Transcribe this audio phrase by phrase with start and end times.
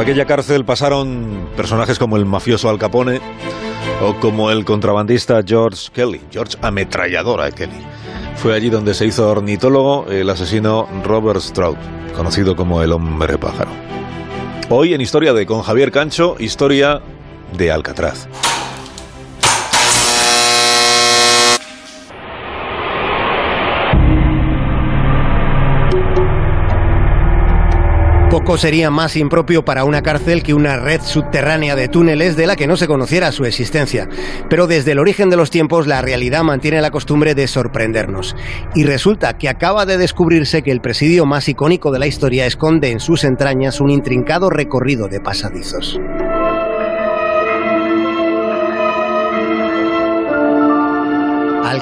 [0.00, 3.20] Aquella cárcel pasaron personajes como el mafioso Al Capone
[4.02, 7.76] o como el contrabandista George Kelly, George Ametralladora Kelly.
[8.36, 11.76] Fue allí donde se hizo ornitólogo el asesino Robert Stroud,
[12.16, 13.72] conocido como el hombre pájaro.
[14.70, 17.02] Hoy en Historia de con Javier Cancho, historia
[17.58, 18.26] de Alcatraz.
[28.30, 32.54] Poco sería más impropio para una cárcel que una red subterránea de túneles de la
[32.54, 34.08] que no se conociera su existencia.
[34.48, 38.36] Pero desde el origen de los tiempos la realidad mantiene la costumbre de sorprendernos.
[38.76, 42.92] Y resulta que acaba de descubrirse que el presidio más icónico de la historia esconde
[42.92, 45.98] en sus entrañas un intrincado recorrido de pasadizos.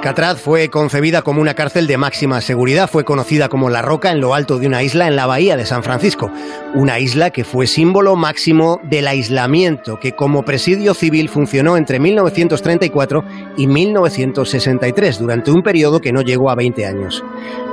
[0.08, 4.22] Alcatraz fue concebida como una cárcel de máxima seguridad, fue conocida como La Roca en
[4.22, 6.30] lo alto de una isla en la bahía de San Francisco,
[6.74, 13.22] una isla que fue símbolo máximo del aislamiento, que como presidio civil funcionó entre 1934
[13.58, 17.22] y 1963, durante un periodo que no llegó a 20 años.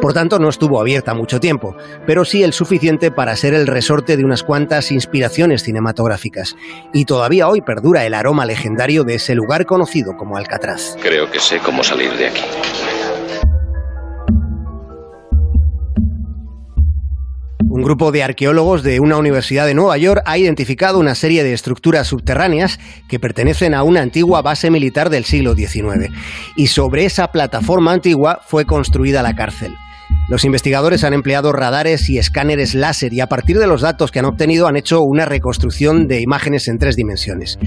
[0.01, 4.17] Por tanto, no estuvo abierta mucho tiempo, pero sí el suficiente para ser el resorte
[4.17, 6.57] de unas cuantas inspiraciones cinematográficas.
[6.91, 10.97] Y todavía hoy perdura el aroma legendario de ese lugar conocido como Alcatraz.
[11.01, 12.24] Creo que sé cómo salir de
[17.75, 21.51] Un grupo de arqueólogos de una universidad de Nueva York ha identificado una serie de
[21.51, 26.09] estructuras subterráneas que pertenecen a una antigua base militar del siglo XIX.
[26.55, 29.75] Y sobre esa plataforma antigua fue construida la cárcel.
[30.27, 34.17] Los investigadores han empleado radares y escáneres láser y a partir de los datos que
[34.17, 37.59] han obtenido han hecho una reconstrucción de imágenes en tres dimensiones.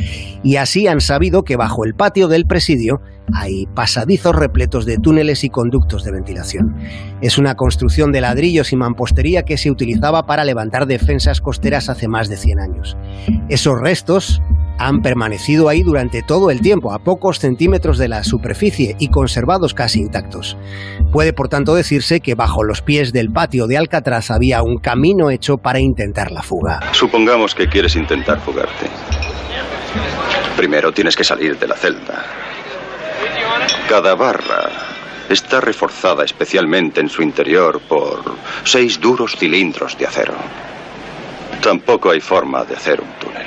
[0.42, 3.01] Y así han sabido que bajo el patio del presidio
[3.33, 6.75] hay pasadizos repletos de túneles y conductos de ventilación.
[7.20, 12.09] Es una construcción de ladrillos y mampostería que se utilizaba para levantar defensas costeras hace
[12.09, 12.97] más de 100 años.
[13.48, 14.42] Esos restos
[14.78, 19.74] han permanecido ahí durante todo el tiempo, a pocos centímetros de la superficie y conservados
[19.74, 20.56] casi intactos.
[21.12, 25.30] Puede por tanto decirse que bajo los pies del patio de Alcatraz había un camino
[25.30, 26.80] hecho para intentar la fuga.
[26.92, 28.86] Supongamos que quieres intentar fugarte.
[30.56, 32.24] Primero tienes que salir de la celda.
[33.88, 34.70] Cada barra
[35.28, 38.22] está reforzada especialmente en su interior por
[38.64, 40.34] seis duros cilindros de acero.
[41.62, 43.46] Tampoco hay forma de hacer un túnel.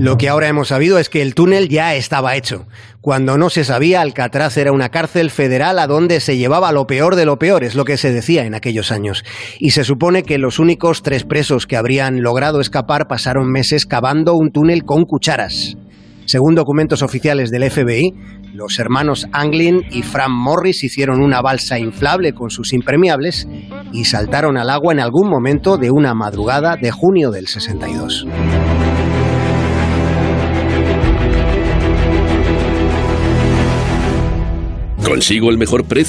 [0.00, 2.66] Lo que ahora hemos sabido es que el túnel ya estaba hecho.
[3.02, 7.16] Cuando no se sabía, Alcatraz era una cárcel federal a donde se llevaba lo peor
[7.16, 9.24] de lo peor, es lo que se decía en aquellos años.
[9.58, 14.32] Y se supone que los únicos tres presos que habrían logrado escapar pasaron meses cavando
[14.36, 15.76] un túnel con cucharas.
[16.24, 18.14] Según documentos oficiales del FBI,
[18.54, 23.46] los hermanos Anglin y Fran Morris hicieron una balsa inflable con sus impermeables
[23.92, 28.26] y saltaron al agua en algún momento de una madrugada de junio del 62.
[35.10, 36.00] Consigo el mejor precio